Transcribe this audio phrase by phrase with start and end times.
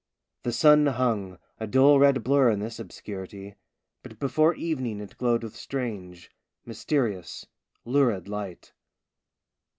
[0.41, 3.53] The sun hung, a dull red blur in this obscurity;
[4.01, 6.31] but before evening it glowed with strange,
[6.65, 7.45] mysterious,
[7.85, 8.73] lurid light.